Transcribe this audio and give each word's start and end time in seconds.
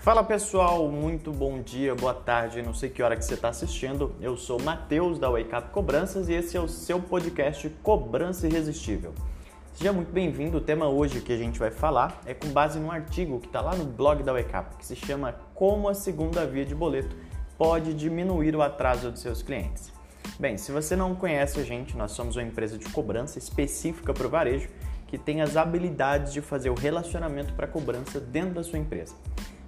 Fala 0.00 0.24
pessoal, 0.24 0.88
muito 0.88 1.30
bom 1.30 1.60
dia, 1.60 1.94
boa 1.94 2.14
tarde, 2.14 2.62
não 2.62 2.72
sei 2.72 2.88
que 2.88 3.02
hora 3.02 3.14
que 3.14 3.22
você 3.22 3.34
está 3.34 3.50
assistindo. 3.50 4.16
Eu 4.18 4.34
sou 4.34 4.58
Matheus 4.58 5.18
da 5.18 5.28
Wake 5.28 5.54
Up 5.54 5.68
Cobranças 5.68 6.30
e 6.30 6.32
esse 6.32 6.56
é 6.56 6.60
o 6.60 6.66
seu 6.66 6.98
podcast 6.98 7.68
Cobrança 7.82 8.46
Irresistível. 8.46 9.12
Seja 9.74 9.92
muito 9.92 10.10
bem-vindo. 10.10 10.56
O 10.56 10.60
tema 10.62 10.88
hoje 10.88 11.20
que 11.20 11.30
a 11.30 11.36
gente 11.36 11.58
vai 11.58 11.70
falar 11.70 12.18
é 12.24 12.32
com 12.32 12.48
base 12.48 12.80
num 12.80 12.90
artigo 12.90 13.38
que 13.40 13.46
está 13.46 13.60
lá 13.60 13.76
no 13.76 13.84
blog 13.84 14.22
da 14.22 14.32
Wake 14.32 14.56
Up, 14.56 14.76
que 14.78 14.86
se 14.86 14.96
chama 14.96 15.34
Como 15.54 15.86
a 15.86 15.92
segunda 15.92 16.46
via 16.46 16.64
de 16.64 16.74
boleto 16.74 17.14
pode 17.58 17.92
diminuir 17.92 18.56
o 18.56 18.62
atraso 18.62 19.10
dos 19.10 19.20
seus 19.20 19.42
clientes. 19.42 19.92
Bem, 20.38 20.56
se 20.56 20.72
você 20.72 20.96
não 20.96 21.14
conhece 21.14 21.60
a 21.60 21.62
gente, 21.62 21.94
nós 21.94 22.12
somos 22.12 22.36
uma 22.36 22.42
empresa 22.42 22.78
de 22.78 22.88
cobrança 22.88 23.38
específica 23.38 24.14
para 24.14 24.26
o 24.26 24.30
varejo 24.30 24.70
que 25.06 25.18
tem 25.18 25.42
as 25.42 25.58
habilidades 25.58 26.32
de 26.32 26.40
fazer 26.40 26.70
o 26.70 26.74
relacionamento 26.74 27.52
para 27.52 27.66
cobrança 27.66 28.18
dentro 28.18 28.54
da 28.54 28.64
sua 28.64 28.78
empresa. 28.78 29.14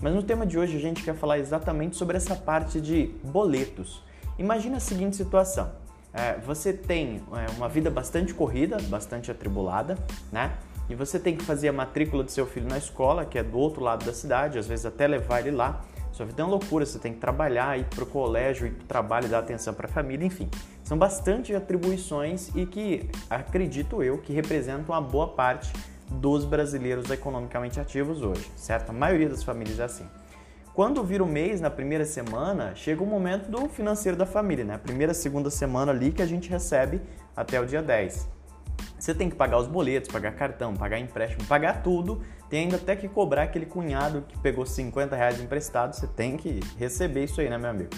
Mas 0.00 0.14
no 0.14 0.22
tema 0.22 0.46
de 0.46 0.58
hoje 0.58 0.76
a 0.76 0.80
gente 0.80 1.02
quer 1.02 1.14
falar 1.14 1.38
exatamente 1.38 1.96
sobre 1.96 2.16
essa 2.16 2.36
parte 2.36 2.80
de 2.80 3.10
boletos. 3.24 4.02
Imagina 4.38 4.76
a 4.76 4.80
seguinte 4.80 5.16
situação: 5.16 5.70
é, 6.12 6.34
você 6.38 6.72
tem 6.72 7.22
é, 7.32 7.50
uma 7.56 7.68
vida 7.68 7.90
bastante 7.90 8.32
corrida, 8.32 8.76
bastante 8.88 9.30
atribulada, 9.30 9.98
né? 10.32 10.52
E 10.88 10.94
você 10.94 11.18
tem 11.18 11.36
que 11.36 11.44
fazer 11.44 11.68
a 11.68 11.72
matrícula 11.72 12.22
do 12.22 12.30
seu 12.30 12.46
filho 12.46 12.68
na 12.68 12.78
escola, 12.78 13.24
que 13.24 13.38
é 13.38 13.42
do 13.42 13.58
outro 13.58 13.82
lado 13.82 14.06
da 14.06 14.12
cidade, 14.12 14.58
às 14.58 14.66
vezes 14.66 14.86
até 14.86 15.06
levar 15.06 15.40
ele 15.40 15.50
lá. 15.50 15.84
Sua 16.12 16.24
vida 16.24 16.42
é 16.42 16.44
uma 16.44 16.52
loucura, 16.52 16.86
você 16.86 16.98
tem 16.98 17.12
que 17.12 17.20
trabalhar, 17.20 17.78
ir 17.78 17.84
para 17.84 18.02
o 18.02 18.06
colégio, 18.06 18.66
ir 18.66 18.70
para 18.70 18.84
o 18.84 18.86
trabalho, 18.86 19.28
dar 19.28 19.40
atenção 19.40 19.74
para 19.74 19.86
a 19.86 19.90
família, 19.90 20.24
enfim. 20.24 20.48
São 20.82 20.96
bastante 20.96 21.54
atribuições 21.54 22.48
e 22.54 22.64
que, 22.64 23.10
acredito 23.28 24.02
eu, 24.02 24.18
que 24.18 24.32
representam 24.32 24.94
uma 24.94 25.00
boa 25.00 25.28
parte 25.28 25.70
dos 26.10 26.44
brasileiros 26.44 27.10
economicamente 27.10 27.78
ativos 27.78 28.22
hoje, 28.22 28.50
certo? 28.56 28.90
A 28.90 28.92
maioria 28.92 29.28
das 29.28 29.42
famílias 29.42 29.78
é 29.78 29.84
assim. 29.84 30.06
Quando 30.74 31.02
vira 31.02 31.24
o 31.24 31.26
mês, 31.26 31.60
na 31.60 31.70
primeira 31.70 32.04
semana, 32.04 32.72
chega 32.74 33.02
o 33.02 33.06
momento 33.06 33.50
do 33.50 33.68
financeiro 33.68 34.16
da 34.16 34.24
família, 34.24 34.64
né? 34.64 34.78
Primeira, 34.78 35.12
segunda 35.12 35.50
semana 35.50 35.90
ali 35.90 36.12
que 36.12 36.22
a 36.22 36.26
gente 36.26 36.48
recebe 36.48 37.00
até 37.36 37.60
o 37.60 37.66
dia 37.66 37.82
10. 37.82 38.28
Você 38.98 39.14
tem 39.14 39.28
que 39.28 39.36
pagar 39.36 39.58
os 39.58 39.66
boletos, 39.66 40.10
pagar 40.10 40.32
cartão, 40.32 40.74
pagar 40.74 40.98
empréstimo, 40.98 41.44
pagar 41.46 41.82
tudo. 41.82 42.22
Tem 42.48 42.64
ainda 42.64 42.76
até 42.76 42.94
que 42.96 43.08
cobrar 43.08 43.42
aquele 43.42 43.66
cunhado 43.66 44.24
que 44.28 44.38
pegou 44.38 44.64
50 44.64 45.16
reais 45.16 45.40
emprestado. 45.40 45.94
Você 45.94 46.06
tem 46.06 46.36
que 46.36 46.60
receber 46.78 47.24
isso 47.24 47.40
aí, 47.40 47.48
né, 47.48 47.58
meu 47.58 47.70
amigo? 47.70 47.90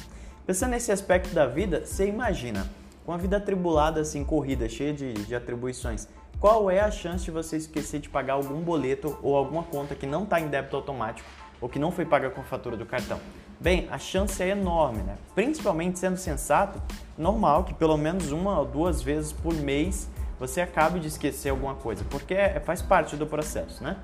Pensando 0.47 0.71
nesse 0.71 0.91
aspecto 0.91 1.35
da 1.35 1.47
vida, 1.47 1.85
você 1.85 2.07
imagina, 2.07 2.67
com 3.05 3.13
a 3.13 3.17
vida 3.17 3.37
atribulada, 3.37 4.01
assim, 4.01 4.25
corrida, 4.25 4.69
cheia 4.69 4.93
de, 4.93 5.13
de 5.13 5.35
atribuições, 5.35 6.09
qual 6.41 6.71
é 6.71 6.81
a 6.81 6.91
chance 6.91 7.27
de 7.27 7.31
você 7.31 7.59
esquecer 7.59 8.01
de 8.01 8.09
pagar 8.09 8.33
algum 8.33 8.63
boleto 8.63 9.19
ou 9.23 9.37
alguma 9.37 9.63
conta 9.63 9.95
que 9.95 10.07
não 10.07 10.25
está 10.25 10.41
em 10.41 10.49
débito 10.49 10.75
automático 10.75 11.29
ou 11.61 11.69
que 11.69 11.79
não 11.79 11.93
foi 11.93 12.07
paga 12.07 12.31
com 12.31 12.41
a 12.41 12.45
fatura 12.45 12.79
do 12.79 12.87
cartão? 12.87 13.21
Bem, 13.61 13.87
a 13.91 13.99
chance 13.99 14.43
é 14.43 14.49
enorme, 14.49 15.03
né? 15.03 15.19
Principalmente 15.35 15.99
sendo 15.99 16.17
sensato, 16.17 16.81
normal 17.19 17.65
que 17.65 17.75
pelo 17.75 17.99
menos 17.99 18.33
uma 18.33 18.59
ou 18.59 18.65
duas 18.65 19.03
vezes 19.03 19.33
por 19.33 19.53
mês 19.53 20.09
você 20.39 20.63
acabe 20.63 20.99
de 20.99 21.09
esquecer 21.09 21.51
alguma 21.51 21.75
coisa, 21.75 22.03
porque 22.09 22.33
é, 22.33 22.59
faz 22.59 22.81
parte 22.81 23.17
do 23.17 23.27
processo, 23.27 23.85
né? 23.85 23.99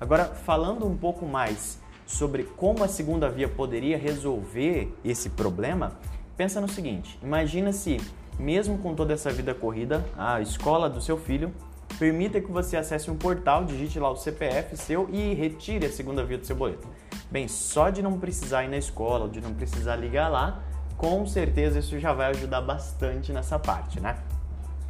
Agora, 0.00 0.24
falando 0.24 0.86
um 0.86 0.96
pouco 0.96 1.26
mais 1.26 1.78
sobre 2.06 2.44
como 2.44 2.82
a 2.82 2.88
segunda 2.88 3.28
via 3.28 3.46
poderia 3.46 3.98
resolver 3.98 4.90
esse 5.04 5.28
problema, 5.28 5.92
pensa 6.34 6.62
no 6.62 6.68
seguinte: 6.68 7.18
imagina 7.22 7.74
se, 7.74 8.00
mesmo 8.38 8.78
com 8.78 8.94
toda 8.94 9.12
essa 9.12 9.30
vida 9.30 9.54
corrida, 9.54 10.02
a 10.16 10.40
escola 10.40 10.88
do 10.88 11.02
seu 11.02 11.18
filho 11.18 11.52
permita 11.98 12.40
que 12.40 12.50
você 12.50 12.76
acesse 12.76 13.10
um 13.10 13.16
portal, 13.16 13.64
digite 13.64 13.98
lá 13.98 14.10
o 14.10 14.16
CPF 14.16 14.76
seu 14.76 15.08
e 15.12 15.34
retire 15.34 15.86
a 15.86 15.90
segunda 15.90 16.24
via 16.24 16.38
do 16.38 16.46
seu 16.46 16.56
boleto. 16.56 16.86
Bem, 17.30 17.48
só 17.48 17.90
de 17.90 18.02
não 18.02 18.18
precisar 18.18 18.64
ir 18.64 18.68
na 18.68 18.76
escola, 18.76 19.28
de 19.28 19.40
não 19.40 19.54
precisar 19.54 19.96
ligar 19.96 20.28
lá, 20.28 20.62
com 20.96 21.26
certeza 21.26 21.78
isso 21.78 21.98
já 21.98 22.12
vai 22.12 22.30
ajudar 22.30 22.60
bastante 22.60 23.32
nessa 23.32 23.58
parte, 23.58 24.00
né? 24.00 24.16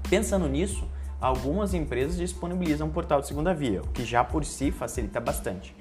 Pensando 0.09 0.49
nisso, 0.49 0.87
algumas 1.21 1.73
empresas 1.73 2.17
disponibilizam 2.17 2.89
um 2.89 2.91
portal 2.91 3.21
de 3.21 3.27
segunda 3.27 3.55
via, 3.55 3.81
o 3.81 3.89
que 3.89 4.05
já 4.05 4.23
por 4.23 4.45
si 4.45 4.71
facilita 4.71 5.21
bastante. 5.21 5.75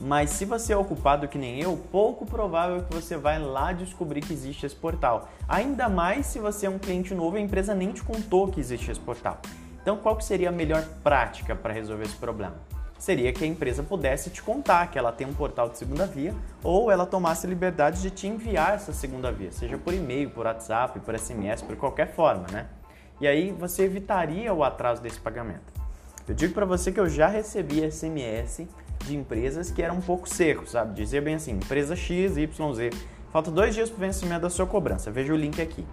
Mas 0.00 0.30
se 0.30 0.44
você 0.44 0.72
é 0.72 0.76
ocupado 0.76 1.26
que 1.26 1.38
nem 1.38 1.60
eu, 1.60 1.76
pouco 1.90 2.24
provável 2.24 2.82
que 2.82 2.94
você 2.94 3.16
vai 3.16 3.40
lá 3.40 3.72
descobrir 3.72 4.20
que 4.20 4.32
existe 4.32 4.64
esse 4.64 4.76
portal. 4.76 5.28
Ainda 5.48 5.88
mais 5.88 6.26
se 6.26 6.38
você 6.38 6.66
é 6.66 6.70
um 6.70 6.78
cliente 6.78 7.12
novo 7.14 7.36
e 7.36 7.40
a 7.40 7.42
empresa 7.42 7.74
nem 7.74 7.90
te 7.92 8.02
contou 8.02 8.48
que 8.48 8.60
existe 8.60 8.90
esse 8.90 9.00
portal. 9.00 9.40
Então, 9.82 9.96
qual 9.96 10.16
que 10.16 10.24
seria 10.24 10.48
a 10.48 10.52
melhor 10.52 10.84
prática 11.02 11.54
para 11.54 11.72
resolver 11.72 12.04
esse 12.04 12.16
problema? 12.16 12.56
Seria 12.98 13.32
que 13.32 13.44
a 13.44 13.46
empresa 13.46 13.82
pudesse 13.82 14.28
te 14.28 14.42
contar 14.42 14.90
que 14.90 14.98
ela 14.98 15.12
tem 15.12 15.26
um 15.26 15.32
portal 15.32 15.68
de 15.68 15.78
segunda 15.78 16.04
via 16.04 16.34
ou 16.64 16.90
ela 16.90 17.06
tomasse 17.06 17.46
a 17.46 17.48
liberdade 17.48 18.02
de 18.02 18.10
te 18.10 18.26
enviar 18.26 18.74
essa 18.74 18.92
segunda 18.92 19.30
via, 19.30 19.52
seja 19.52 19.78
por 19.78 19.94
e-mail, 19.94 20.30
por 20.30 20.46
WhatsApp, 20.46 20.98
por 21.00 21.16
SMS, 21.16 21.62
por 21.62 21.76
qualquer 21.76 22.12
forma, 22.12 22.46
né? 22.50 22.66
E 23.20 23.26
aí 23.26 23.52
você 23.52 23.84
evitaria 23.84 24.52
o 24.52 24.64
atraso 24.64 25.00
desse 25.00 25.20
pagamento. 25.20 25.72
Eu 26.26 26.34
digo 26.34 26.52
para 26.52 26.66
você 26.66 26.90
que 26.90 26.98
eu 26.98 27.08
já 27.08 27.28
recebi 27.28 27.88
SMS 27.90 28.66
de 29.04 29.16
empresas 29.16 29.70
que 29.70 29.82
eram 29.82 29.96
um 29.96 30.00
pouco 30.00 30.28
secos, 30.28 30.72
sabe? 30.72 30.94
Dizia 30.94 31.22
bem 31.22 31.36
assim, 31.36 31.52
empresa 31.52 31.94
X, 31.94 32.36
Y, 32.36 32.74
Z, 32.74 32.90
falta 33.32 33.50
dois 33.50 33.74
dias 33.74 33.88
para 33.88 33.96
o 33.96 34.00
vencimento 34.00 34.42
da 34.42 34.50
sua 34.50 34.66
cobrança, 34.66 35.10
veja 35.10 35.32
o 35.32 35.36
link 35.36 35.62
aqui. 35.62 35.86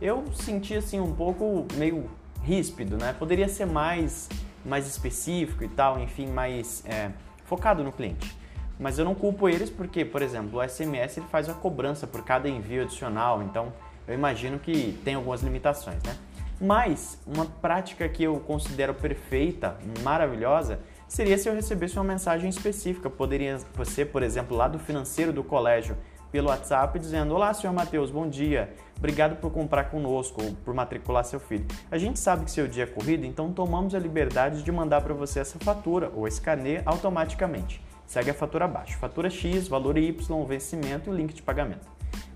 Eu 0.00 0.24
senti 0.32 0.74
assim 0.76 1.00
um 1.00 1.12
pouco 1.12 1.66
meio 1.74 2.08
ríspido, 2.44 2.96
né? 2.96 3.14
Poderia 3.18 3.48
ser 3.48 3.66
mais, 3.66 4.28
mais 4.64 4.86
específico 4.86 5.64
e 5.64 5.68
tal, 5.68 5.98
enfim, 5.98 6.26
mais 6.26 6.84
é, 6.86 7.10
focado 7.44 7.82
no 7.82 7.90
cliente. 7.90 8.36
Mas 8.78 8.98
eu 8.98 9.04
não 9.04 9.14
culpo 9.14 9.48
eles 9.48 9.70
porque, 9.70 10.04
por 10.04 10.20
exemplo, 10.22 10.58
o 10.58 10.68
SMS 10.68 11.16
ele 11.16 11.26
faz 11.30 11.48
uma 11.48 11.54
cobrança 11.54 12.06
por 12.06 12.22
cada 12.24 12.48
envio 12.48 12.82
adicional, 12.82 13.42
então 13.42 13.72
eu 14.06 14.14
imagino 14.14 14.58
que 14.58 14.98
tem 15.04 15.14
algumas 15.14 15.42
limitações, 15.42 16.02
né? 16.02 16.16
Mas 16.60 17.18
uma 17.26 17.46
prática 17.46 18.08
que 18.08 18.22
eu 18.22 18.36
considero 18.40 18.94
perfeita, 18.94 19.76
maravilhosa, 20.02 20.78
seria 21.08 21.36
se 21.36 21.48
eu 21.48 21.54
recebesse 21.54 21.96
uma 21.96 22.04
mensagem 22.04 22.48
específica. 22.48 23.10
Poderia 23.10 23.58
ser, 23.84 24.06
por 24.06 24.22
exemplo, 24.22 24.56
lá 24.56 24.68
do 24.68 24.78
financeiro 24.78 25.32
do 25.32 25.42
colégio, 25.42 25.96
pelo 26.34 26.48
WhatsApp 26.48 26.98
dizendo: 26.98 27.32
Olá, 27.32 27.54
senhor 27.54 27.72
Matheus, 27.72 28.10
bom 28.10 28.28
dia. 28.28 28.74
Obrigado 28.98 29.36
por 29.36 29.52
comprar 29.52 29.84
conosco 29.84 30.42
ou 30.42 30.52
por 30.64 30.74
matricular 30.74 31.24
seu 31.24 31.38
filho. 31.38 31.64
A 31.88 31.96
gente 31.96 32.18
sabe 32.18 32.44
que 32.44 32.50
seu 32.50 32.66
dia 32.66 32.82
é 32.82 32.86
corrido, 32.86 33.24
então 33.24 33.52
tomamos 33.52 33.94
a 33.94 34.00
liberdade 34.00 34.64
de 34.64 34.72
mandar 34.72 35.02
para 35.02 35.14
você 35.14 35.38
essa 35.38 35.60
fatura 35.60 36.10
ou 36.12 36.26
carnê 36.42 36.82
automaticamente. 36.84 37.80
Segue 38.04 38.30
a 38.30 38.34
fatura 38.34 38.64
abaixo. 38.64 38.98
Fatura 38.98 39.30
X, 39.30 39.68
valor 39.68 39.96
Y, 39.96 40.44
vencimento 40.44 41.08
e 41.08 41.12
o 41.12 41.16
link 41.16 41.32
de 41.32 41.40
pagamento. 41.40 41.86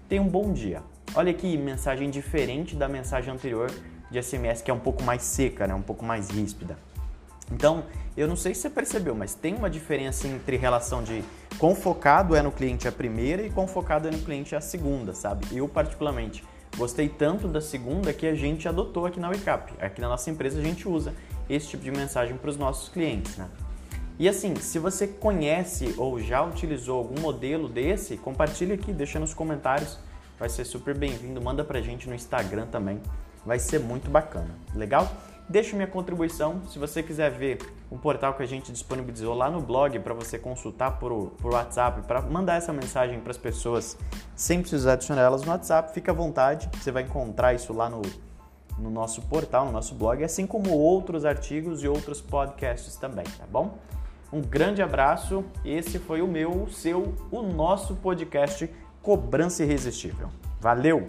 Tenha 0.09 0.23
um 0.23 0.29
bom 0.29 0.53
dia. 0.53 0.81
Olha 1.17 1.33
aqui, 1.33 1.59
mensagem 1.59 2.09
diferente 2.09 2.77
da 2.77 2.89
mensagem 2.89 3.35
anterior 3.35 3.69
de 4.09 4.23
SMS, 4.23 4.63
que 4.63 4.71
é 4.71 4.75
um 4.75 4.79
pouco 4.79 5.03
mais 5.03 5.23
seca, 5.23 5.67
né? 5.67 5.75
um 5.75 5.83
pouco 5.83 6.05
mais 6.05 6.31
ríspida. 6.31 6.79
Então, 7.53 7.85
eu 8.17 8.27
não 8.27 8.37
sei 8.37 8.55
se 8.55 8.63
você 8.63 8.71
percebeu, 8.71 9.15
mas 9.15 9.35
tem 9.35 9.55
uma 9.55 9.71
diferença 9.71 10.27
entre 10.27 10.57
relação 10.57 11.03
de 11.03 11.23
quão 11.59 11.75
focado 11.75 12.35
é 12.35 12.43
no 12.43 12.51
cliente 12.51 12.87
a 12.87 12.93
primeira 12.93 13.43
e 13.43 13.51
quão 13.51 13.67
focado 13.67 14.09
é 14.09 14.11
no 14.11 14.19
cliente 14.19 14.55
a 14.55 14.61
segunda, 14.61 15.15
sabe? 15.15 15.47
Eu, 15.53 15.69
particularmente, 15.69 16.45
gostei 16.77 17.09
tanto 17.09 17.49
da 17.49 17.61
segunda 17.61 18.13
que 18.13 18.27
a 18.27 18.35
gente 18.35 18.69
adotou 18.69 19.07
aqui 19.07 19.19
na 19.19 19.29
Wake 19.29 19.49
Aqui 19.81 20.01
na 20.01 20.09
nossa 20.09 20.31
empresa 20.31 20.59
a 20.59 20.63
gente 20.63 20.89
usa 20.89 21.15
esse 21.49 21.69
tipo 21.69 21.83
de 21.83 21.91
mensagem 21.91 22.37
para 22.37 22.51
os 22.51 22.57
nossos 22.57 22.89
clientes, 22.89 23.37
né? 23.37 23.49
E 24.19 24.29
assim, 24.29 24.57
se 24.57 24.81
você 24.81 25.07
conhece 25.07 25.95
ou 25.97 26.21
já 26.21 26.43
utilizou 26.43 26.99
algum 26.99 27.21
modelo 27.21 27.69
desse, 27.69 28.17
compartilha 28.17 28.75
aqui, 28.75 28.93
deixa 28.93 29.21
nos 29.21 29.33
comentários. 29.33 29.97
Vai 30.37 30.49
ser 30.49 30.65
super 30.65 30.97
bem-vindo. 30.97 31.41
Manda 31.41 31.63
pra 31.63 31.81
gente 31.81 32.09
no 32.09 32.15
Instagram 32.15 32.67
também. 32.67 33.01
Vai 33.47 33.61
ser 33.61 33.79
muito 33.79 34.11
bacana. 34.11 34.51
Legal? 34.75 35.09
Deixo 35.49 35.75
minha 35.75 35.89
contribuição. 35.89 36.61
Se 36.69 36.79
você 36.79 37.03
quiser 37.03 37.31
ver 37.31 37.59
um 37.91 37.97
portal 37.97 38.35
que 38.35 38.43
a 38.43 38.47
gente 38.47 38.71
disponibilizou 38.71 39.35
lá 39.35 39.51
no 39.51 39.63
blog 39.63 39.99
para 40.01 40.13
você 40.13 40.39
consultar 40.39 40.99
por, 40.99 41.31
por 41.41 41.53
WhatsApp, 41.55 42.03
para 42.03 42.21
mandar 42.21 42.57
essa 42.57 42.73
mensagem 42.73 43.19
para 43.21 43.31
as 43.31 43.39
pessoas 43.39 43.97
sem 44.37 44.61
precisar 44.61 44.93
adicionar 44.93 45.23
elas 45.23 45.43
no 45.43 45.51
WhatsApp, 45.51 45.93
fica 45.95 46.13
à 46.13 46.15
vontade. 46.15 46.69
Você 46.79 46.93
vai 46.93 47.05
encontrar 47.05 47.55
isso 47.55 47.73
lá 47.73 47.89
no, 47.89 48.03
no 48.79 48.91
nosso 48.91 49.23
portal, 49.23 49.65
no 49.65 49.73
nosso 49.73 49.95
blog, 49.95 50.23
assim 50.23 50.47
como 50.47 50.71
outros 50.71 51.25
artigos 51.25 51.83
e 51.83 51.89
outros 51.89 52.21
podcasts 52.21 52.97
também, 52.97 53.25
tá 53.25 53.47
bom? 53.51 53.79
Um 54.31 54.43
grande 54.43 54.83
abraço. 54.83 55.43
Esse 55.65 55.99
foi 55.99 56.21
o 56.21 56.29
meu, 56.29 56.65
o 56.65 56.71
seu, 56.71 57.15
o 57.31 57.41
nosso 57.41 57.97
podcast 57.97 58.71
Cobrança 59.03 59.63
Irresistível. 59.63 60.29
Valeu! 60.61 61.07